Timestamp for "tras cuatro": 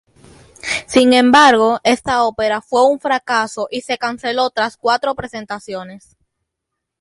4.49-5.11